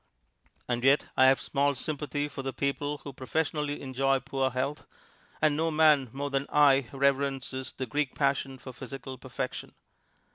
[0.67, 4.87] And yet I have small sympathy for the people who professionally enjoy poor health,
[5.43, 9.75] and no man more than I reverences the Greek passion for physical perfection.